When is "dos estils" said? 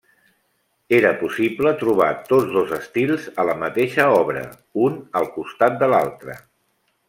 2.57-3.29